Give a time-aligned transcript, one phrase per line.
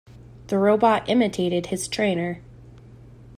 [0.47, 2.41] The robot imitated his trainer.